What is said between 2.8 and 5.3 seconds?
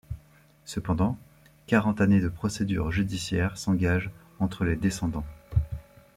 judiciaires s'engagent entre les descendants.